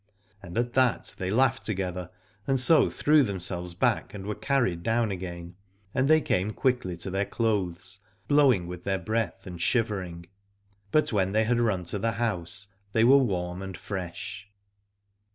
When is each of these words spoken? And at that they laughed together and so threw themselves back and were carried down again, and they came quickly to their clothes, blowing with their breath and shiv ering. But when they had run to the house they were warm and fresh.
And 0.41 0.57
at 0.57 0.73
that 0.73 1.13
they 1.19 1.29
laughed 1.29 1.63
together 1.63 2.09
and 2.47 2.59
so 2.59 2.89
threw 2.89 3.21
themselves 3.21 3.75
back 3.75 4.15
and 4.15 4.25
were 4.25 4.33
carried 4.33 4.81
down 4.81 5.11
again, 5.11 5.53
and 5.93 6.07
they 6.07 6.21
came 6.21 6.53
quickly 6.53 6.97
to 6.97 7.11
their 7.11 7.23
clothes, 7.27 7.99
blowing 8.27 8.65
with 8.65 8.83
their 8.83 8.97
breath 8.97 9.45
and 9.45 9.61
shiv 9.61 9.89
ering. 9.89 10.25
But 10.91 11.13
when 11.13 11.33
they 11.33 11.43
had 11.43 11.59
run 11.61 11.83
to 11.83 11.99
the 11.99 12.13
house 12.13 12.69
they 12.93 13.03
were 13.03 13.19
warm 13.19 13.61
and 13.61 13.77
fresh. 13.77 14.49